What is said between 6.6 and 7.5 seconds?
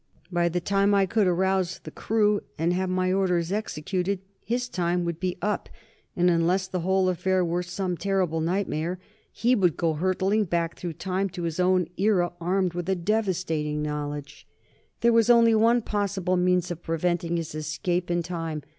the whole affair